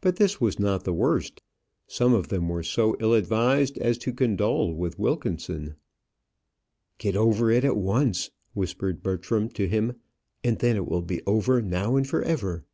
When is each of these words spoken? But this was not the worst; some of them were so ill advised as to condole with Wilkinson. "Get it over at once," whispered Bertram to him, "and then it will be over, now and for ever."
But 0.00 0.16
this 0.16 0.40
was 0.40 0.58
not 0.58 0.84
the 0.84 0.92
worst; 0.94 1.42
some 1.86 2.14
of 2.14 2.28
them 2.28 2.48
were 2.48 2.62
so 2.62 2.96
ill 2.98 3.12
advised 3.12 3.76
as 3.76 3.98
to 3.98 4.10
condole 4.14 4.72
with 4.72 4.98
Wilkinson. 4.98 5.74
"Get 6.96 7.10
it 7.14 7.18
over 7.18 7.50
at 7.52 7.76
once," 7.76 8.30
whispered 8.54 9.02
Bertram 9.02 9.50
to 9.50 9.68
him, 9.68 9.96
"and 10.42 10.60
then 10.60 10.76
it 10.76 10.86
will 10.86 11.02
be 11.02 11.20
over, 11.26 11.60
now 11.60 11.96
and 11.96 12.08
for 12.08 12.22
ever." 12.22 12.64